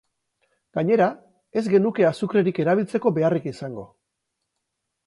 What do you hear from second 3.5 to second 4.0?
izango.